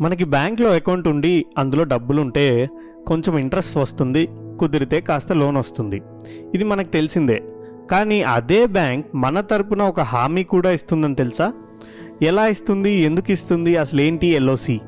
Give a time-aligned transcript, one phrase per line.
[0.00, 2.68] మనకి బ్యాంక్లో అకౌంట్ ఉండి అందులో డబ్బులు ఉంటే
[3.06, 4.28] కొంచెం ఇంట్రెస్ట్ వస్తుంది
[4.60, 6.02] కుదిరితే కాస్త లోన్ వస్తుంది.
[6.54, 7.42] ఇది మనకు తెలిసిందే.
[7.90, 11.52] కానీ అదే బ్యాంక్ మన తరపున ఒక హామీ కూడా ఇస్తుందని తెలుసా?
[12.22, 14.80] ఎలా ఇస్తుంది ఎందుకు ఇస్తుంది అసలు ఏంటి ఎల్ఓసి?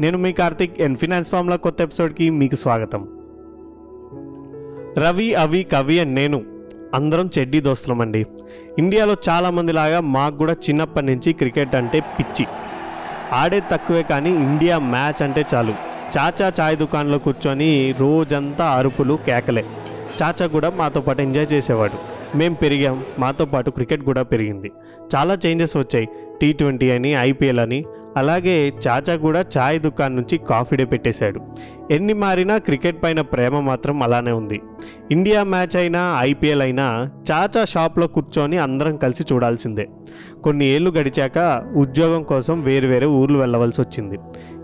[0.00, 3.08] నేను మీ కార్తిక్ ఎన్ ఫినాన్స్ ఫామ్లో కొత్త ఎపిసోడ్కి మీకు స్వాగతం.
[4.98, 6.44] రవి అవి కవి అండ్ నేను
[6.94, 8.26] అందరం చెడ్డీ దోస్తులమండి.
[8.78, 12.46] ఇండియాలో చాలామంది లాగా మాకు కూడా చిన్నప్పటి నుంచి క్రికెట్ అంటే పిచ్చి.
[13.32, 15.74] ఆడే తక్కువే కానీ ఇండియా మ్యాచ్ అంటే చాలు.
[16.18, 19.64] చాచా చాయ్ దుకాణంలో కూర్చొని రోజంతా అరుపులు కేకలే.
[20.22, 22.18] చాచా కూడా మాతో పాటు ఎంజాయ్ చేసేవాడు.
[22.36, 24.72] మేం పెరిగాం మాతో పాటు క్రికెట్ కూడా పెరిగింది.
[25.16, 26.08] చాలా చేంజెస్ వచ్చాయి.
[26.40, 27.84] టీ ట్వంటీ అని ఐపీఎల్ అని
[28.16, 31.40] అలాగే చాచా కూడా చాయ్ దుకాణం నుంచి కాఫీ డే పెట్టేశాడు.
[31.90, 34.60] ఎన్ని మారినా క్రికెట్ పైన ప్రేమ మాత్రం అలానే ఉంది.
[35.10, 39.88] ఇండియా మ్యాచ్ అయినా ఐపీఎల్ అయినా చాచా షాప్లో కూర్చొని అందరం కలిసి చూడాల్సిందే.
[40.44, 44.18] కొన్ని ఏళ్ళు గడిచాక ఉద్యోగం కోసం వేరు వేరే ఊర్లు వెళ్ళవలసి వచ్చింది.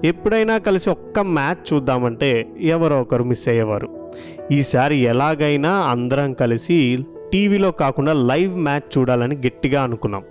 [0.04, 4.12] ఎప్పుడైనా కలిసి ఒక్క మ్యాచ్ చూద్దామంటే ఎవరో ఒకరు మిస్ అయ్యేవారు.
[4.52, 6.98] ఈసారి ఎలాగైనా అందరం కలిసి
[7.32, 10.22] టీవీలో కాకుండా లైవ్ మ్యాచ్ చూడాలని గట్టిగా అనుకున్నాం.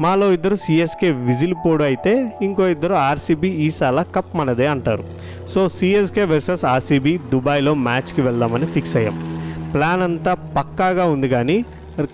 [0.00, 5.04] మాలో ఇద్దరు సిఎస్కే విజిల్ పోడు అయితే ఇంకో ఇద్దరు ఆర్సీబీ ఈసాల కప్ మనదే అంటారు.
[5.48, 9.42] సో సిఎస్కే వర్సెస్ ఆర్సీబీ దుబాయ్లో మ్యాచ్కి వెళ్దామని ఫిక్స్ అయ్యాం.
[9.72, 11.64] ప్లాన్ అంతా పక్కాగా ఉంది కానీ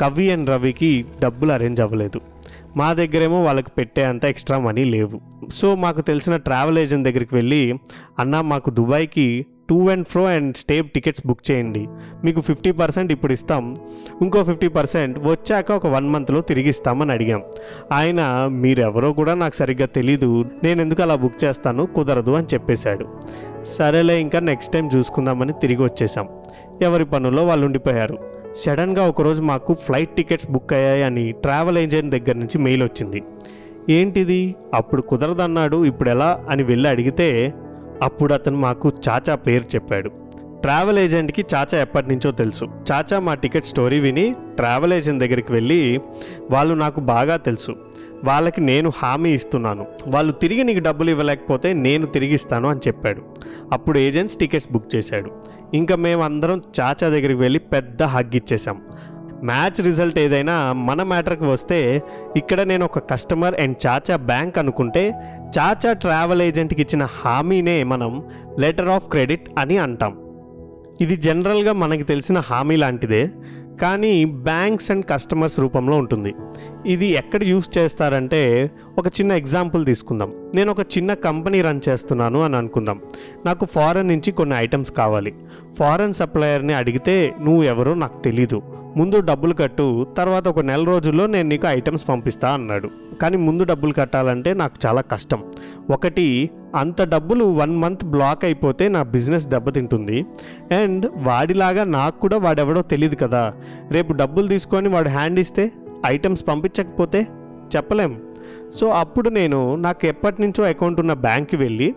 [0.00, 2.20] కవి అండ్ రవికి డబ్బులు అరేంజ్ అవ్వలేదు.
[2.76, 5.20] మా దగ్గరేమో వాళ్ళకి పెట్టే అంత ఎక్స్ట్రా మనీ లేవు.
[5.50, 7.74] సో మాకు తెలిసిన ట్రావెల్ ఏజెంట్ దగ్గరికి వెళ్ళి
[8.18, 11.86] అన్న మాకు దుబాయ్కి to and fro and stay tickets book చేయండి.
[12.24, 13.74] మీకు ఫిఫ్టీ పర్సెంట్ ఇప్పుడు ఇస్తాం.
[14.22, 17.42] ఇంకో ఫిఫ్టీ పర్సెంట్ వచ్చాక ఒక వన్ మంత్లో తిరిగి ఇస్తామని అడిగాం.
[17.92, 20.44] ఆయన మీరెవరో కూడా నాకు సరిగ్గా తెలీదు.
[20.64, 21.86] నేను ఎందుకు అలా బుక్ చేస్తాను?
[21.86, 23.06] కుదరదు అని చెప్పేశాడు.
[23.64, 26.28] సరేలే ఇంకా నెక్స్ట్ టైం చూసుకుందామని తిరిగి వచ్చేసాం.
[26.82, 28.18] ఎవరి పనుల్లో వాళ్ళు ఉండిపోయారు.
[28.56, 33.22] సడన్గా ఒకరోజు మాకు ఫ్లైట్ టికెట్స్ బుక్ అయ్యాయి అని ట్రావెల్ ఏజెంట్ దగ్గర నుంచి మెయిల్ వచ్చింది.
[33.90, 34.54] ఏంటిది?
[34.74, 37.52] అప్పుడు కుదరదన్నాడు ఇప్పుడు ఎలా అని వెళ్ళి అడిగితే
[38.02, 40.10] అప్పుడు అతను మాకు చాచా పేరు చెప్పాడు.
[40.60, 42.64] ట్రావెల్ ఏజెంట్కి చాచా ఎప్పటి నుంచో తెలుసు.
[42.64, 46.00] చాచా మా టికెట్ స్టోరీ విని ట్రావెల్ ఏజెంట్ దగ్గరికి వెళ్ళి
[46.50, 47.76] వాళ్ళు నాకు బాగా తెలుసు.
[48.24, 49.86] వాళ్ళకి నేను హామీ ఇస్తున్నాను.
[50.06, 53.22] వాళ్ళు తిరిగి నీకు డబ్బులు ఇవ్వలేకపోతే నేను తిరిగి ఇస్తాను అని చెప్పాడు.
[53.72, 55.30] అప్పుడు ఏజెంట్స్ టికెట్స్ బుక్ చేశాడు.
[55.74, 58.82] ఇంకా మేమందరం చాచా దగ్గరికి వెళ్ళి పెద్ద హగ్ ఇచ్చేసాం
[59.44, 62.02] మ్యాచ్ రిజల్ట్ ఏదైనా మన మ్యాటర్కి వస్తే
[62.36, 65.10] ఇక్కడ నేను ఒక కస్టమర్ అండ్ చాచా బ్యాంక్ అనుకుంటే
[65.58, 68.22] చాచా ట్రావెల్ ఏజెంట్కి ఇచ్చిన హామీనే మనం
[68.58, 70.18] లెటర్ ఆఫ్ క్రెడిట్ అని అంటాం.
[71.00, 73.30] ఇది జనరల్గా మనకి తెలిసిన హామీ లాంటిదే
[73.82, 76.34] కానీ బ్యాంక్స్ అండ్ కస్టమర్స్ రూపంలో ఉంటుంది.
[76.88, 80.32] ఇది ఎక్కడ యూస్ చేస్తారంటే ఒక చిన్న ఎగ్జాంపుల్ తీసుకుందాం.
[80.54, 83.00] నేను ఒక చిన్న కంపెనీ రన్ చేస్తున్నాను అని అనుకుందాం.
[83.46, 85.34] నాకు ఫారెన్ నుంచి కొన్ని ఐటమ్స్ కావాలి.
[85.78, 88.62] ఫారెన్ సప్లయర్ని అడిగితే నువ్వు ఎవరో నాకు తెలీదు.
[88.96, 92.90] ముందు డబ్బులు కట్టు తర్వాత ఒక నెల రోజుల్లో నేను నీకు ఐటమ్స్ పంపిస్తా అన్నాడు.
[93.22, 95.44] కానీ ముందు డబ్బులు కట్టాలంటే నాకు చాలా కష్టం.
[95.90, 100.26] ఒకటి అంత డబ్బులు వన్ మంత్ బ్లాక్ అయిపోతే నా బిజినెస్ దెబ్బతింటుంది.
[100.80, 103.52] అండ్ వాడిలాగా నాకు కూడా వాడెవడో తెలియదు కదా.
[103.90, 105.72] రేపు డబ్బులు తీసుకొని వాడు హ్యాండ్ ఇస్తే
[106.06, 107.26] ఐటమ్స్ పంపించకపోతే
[107.76, 108.22] చెప్పలేం.
[108.74, 111.94] సో అప్పుడు నేను నాకు ఎప్పటి నుంచో అకౌంట్ ఉన్న బ్యాంక్కి వెళ్ళి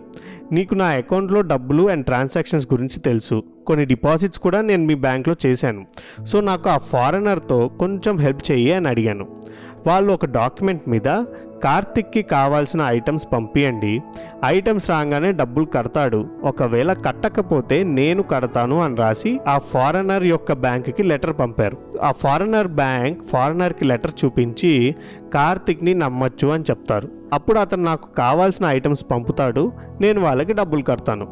[0.52, 3.42] నీకు నా అకౌంట్లో డబ్బులు అండ్ ట్రాన్సాక్షన్స్ గురించి తెలుసు.
[3.66, 5.86] కొన్ని డిపాజిట్స్ కూడా నేను మీ బ్యాంక్లో చేశాను.
[6.24, 9.42] సో నాకు ఆ ఫారెనర్తో కొంచెం హెల్ప్ చెయ్యి అని అడిగాను.
[9.86, 11.24] వాళ్ళు ఒక డాక్యుమెంట్ మీద
[11.64, 14.00] కార్తిక్కి కావాల్సిన ఐటమ్స్ పంపియండి.
[14.44, 16.26] ఐటమ్స్ రాగానే డబ్బులు కడతాడు.
[16.42, 21.76] ఒకవేళ కట్టకపోతే నేను కడతాను అని రాసి ఆ ఫారెనర్ యొక్క బ్యాంక్కి లెటర్ పంపారు.
[22.02, 24.94] ఆ ఫారెనర్ బ్యాంక్ ఫారెనర్కి లెటర్ చూపించి
[25.34, 27.08] కార్తిక్ని నమ్మచ్చు అని చెప్తారు.
[27.32, 29.72] అప్పుడు అతను నాకు కావాల్సిన ఐటమ్స్ పంపుతాడు.
[30.00, 31.28] నేను వాళ్ళకి డబ్బులు కడతాను.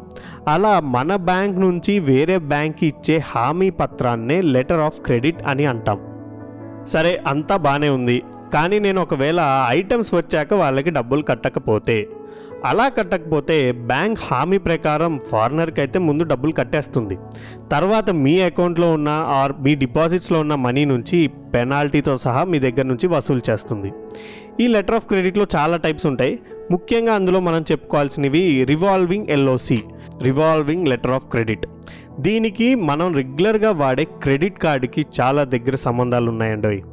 [0.47, 5.99] అలా మన బ్యాంక్ నుంచి వేరే బ్యాంక్ ఇచ్చే హామీ పత్రాన్నే లెటర్ ఆఫ్ క్రెడిట్ అని అంటాం.
[6.87, 8.21] సరే అంతా బాగానే ఉంది.
[8.53, 12.07] కానీ నేను ఒకవేళ ఐటమ్స్ వచ్చాక వాళ్ళకి డబ్బులు కట్టకపోతే
[12.65, 17.15] అలా కట్టకపోతే బ్యాంక్ హామీ ప్రకారం ఫారినర్కి అయితే ముందు డబ్బులు కట్టేస్తుంది.
[17.71, 21.19] తర్వాత మీ అకౌంట్లో ఉన్న ఆర్ మీ డిపాజిట్స్లో ఉన్న మనీ నుంచి
[21.55, 23.91] పెనాల్టీతో సహా మీ దగ్గర నుంచి వసూలు చేస్తుంది.
[24.59, 26.39] ఈ లెటర్ ఆఫ్ క్రెడిట్లో చాలా టైప్స్ ఉంటాయి.
[26.71, 29.79] ముఖ్యంగా అందులో మనం చెప్పుకోవాల్సినవి revolving LOC
[30.23, 31.65] revolving letter of credit
[32.19, 36.83] దీనికి మనం రెగ్యులర్గా వాడే క్రెడిట్ కార్డుకి చాలా దగ్గర సంబంధాలు ఉన్నాయండి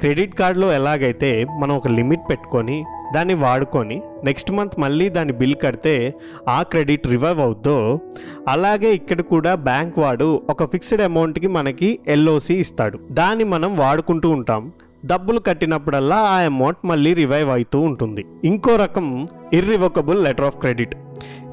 [0.00, 2.84] క్రెడిట్ కార్డులో ఎలాగైతే మనం ఒక లిమిట్ పెట్టుకొని
[3.14, 6.14] దాన్ని వాడుకొని నెక్స్ట్ మంత్ మళ్ళీ దాని బిల్ కడితే
[6.48, 8.00] ఆ క్రెడిట్ రివైవ్ అవుద్దో
[8.48, 12.98] అలాగే ఇక్కడ కూడా బ్యాంక్ వాడు ఒక ఫిక్స్డ్ అమౌంట్కి మనకి ఎల్ఓసి ఇస్తాడు.
[13.12, 14.72] దాన్ని మనం వాడుకుంటూ ఉంటాం.
[15.06, 18.24] డబ్బులు కట్టినప్పుడల్లా ఆ అమౌంట్ మళ్ళీ రివైవ్ అవుతూ ఉంటుంది.
[18.44, 20.94] ఇంకో రకం ఇర్రివోకబుల్ లెటర్ ఆఫ్ క్రెడిట్.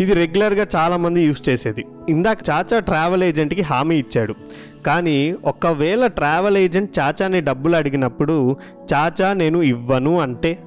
[0.01, 1.85] ఇది రెగ్యులర్గా చాలామంది యూస్ చేసేది.
[2.09, 4.35] ఇందాక చాచా ట్రావెల్ ఏజెంట్కి హామీ ఇచ్చాడు.
[4.85, 8.55] కానీ ఒకవేళ ట్రావెల్ ఏజెంట్ చాచాని డబ్బులు అడిగినప్పుడు
[8.93, 10.59] చాచా నేను ఇవ్వను అంటే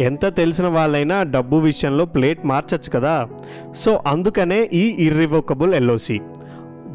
[0.00, 3.28] ఎంత తెలిసిన వాళ్ళైనా డబ్బు విషయంలో ప్లేట్ మార్చచ్చు కదా?
[3.76, 6.20] సో అందుకనే ఈ ఇర్రివోకబుల్ ఎల్ఓసి.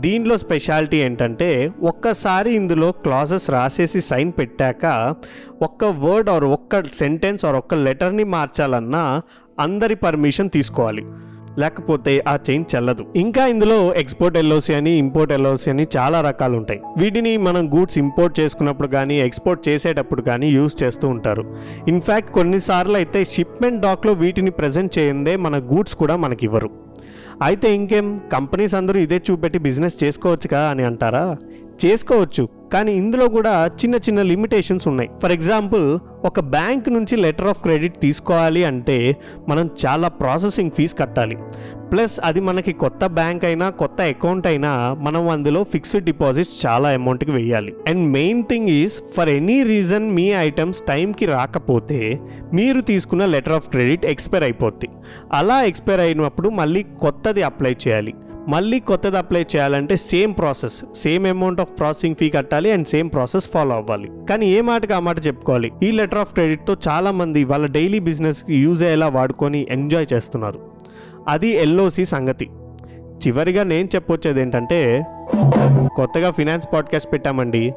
[0.04, 1.48] దీనిలో స్పెషాలిటీ ఏంటంటే
[1.92, 4.86] ఒక్కసారి ఇందులో క్లాజెస్ రాసేసి సైన్ పెట్టాక
[5.62, 9.04] ఒక్క వర్డ్ ఆర్ ఒక్క సెంటెన్స్ ఆర్ ఒక్క లెటర్ని మార్చాలన్నా
[9.60, 11.04] అందరి పర్మిషన్ తీసుకోవాలి.
[11.62, 13.04] లేకపోతే ఆ చైన్ చెల్లదు.
[13.16, 16.80] ఇంకా ఇందులో ఎక్స్పోర్ట్ ఎల్ఓసి అని ఇంపోర్ట్ ఎల్ఓసి అని చాలా రకాలు ఉంటాయి.
[17.02, 21.44] వీటిని మనం గూడ్స్ ఇంపోర్ట్ చేసుకున్నప్పుడు కానీ ఎక్స్పోర్ట్ చేసేటప్పుడు కానీ యూజ్ చేస్తూ ఉంటారు.
[21.94, 26.72] ఇన్ఫ్యాక్ట్ కొన్నిసార్లు అయితే షిప్మెంట్ డాక్లో వీటిని ప్రజెంట్ చేయందే మన గూడ్స్ కూడా మనకి ఇవ్వరు
[27.42, 28.08] అయితే ఇంకేం?
[28.34, 31.24] కంపెనీస్ అందరూ ఇదే చూపెట్టి బిజినెస్ చేసుకోవచ్చుగా అని అంటారా?
[31.86, 32.50] చేసుకోవచ్చు.
[32.74, 35.10] కానీ ఇందులో కూడా చిన్న చిన్న లిమిటేషన్స్ ఉన్నాయి.
[35.24, 39.16] ఫర్ ఎగ్జాంపుల్ ఒక బ్యాంక్ నుంచి లెటర్ ఆఫ్ క్రెడిట్ తీసుకోవాలి అంటే
[39.50, 41.38] మనం చాలా ప్రాసెసింగ్ ఫీజ్ కట్టాలి.
[41.92, 47.32] ప్లస్ అది మనకి కొత్త బ్యాంక్ అయినా కొత్త అకౌంట్ అయినా మనం అందులో ఫిక్స్డ్ డిపాజిట్స్ చాలా అమౌంట్కి
[47.32, 47.74] వేయాలి.
[47.88, 52.20] And main thing is for any reason me items టైంకి రాకపోతే
[52.54, 54.90] మీరు తీసుకున్న లెటర్ ఆఫ్ క్రెడిట్ ఎక్స్పైర్ అయిపోద్ది.
[55.34, 58.14] అలా ఎక్స్పైర్ అయినప్పుడు మళ్ళీ కొత్తది అప్లై చేయాలి.
[58.48, 63.52] మళ్ళీ కొత్తది అప్లై చేయాలంటే same process same amount of processing fee కట్టాలి అండ్ సేమ్ ప్రాసెస్
[63.52, 64.10] ఫాలో అవ్వాలి.
[64.30, 65.72] కానీ ఏ మాటకి ఆ మాట చెప్పుకోవాలి?
[65.84, 70.60] ఈ లెటర్ ఆఫ్ క్రెడిట్తో చాలా మంది వాళ్ళ డైలీ బిజినెస్కి యూజ్ అయ్యేలా వాడుకొని ఎంజాయ్ చేస్తున్నారు.
[71.28, 72.50] అది ఎల్ఓసి సంగతి.
[73.28, 75.04] చివరిగా నేను చెప్పొచ్చేది ఏంటంటే
[75.96, 77.74] కొత్తగా ఫినాన్స్ పాడ్కాస్ట్ పెట్టామండి.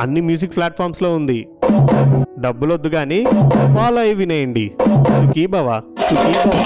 [0.00, 1.48] అన్ని మ్యూజిక్ ప్లాట్ఫామ్స్లో ఉంది.
[2.38, 3.24] డబ్బులొద్దు కానీ
[3.76, 4.72] ఫాలో అయి వినేయండి.
[4.86, 6.60] సుఖీ బావా సుఖీ బావా